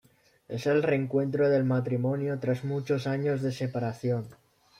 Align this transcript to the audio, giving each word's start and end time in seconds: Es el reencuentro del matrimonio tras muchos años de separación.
Es 0.47 0.65
el 0.65 0.81
reencuentro 0.81 1.47
del 1.47 1.63
matrimonio 1.63 2.39
tras 2.39 2.63
muchos 2.63 3.05
años 3.05 3.43
de 3.43 3.51
separación. 3.51 4.25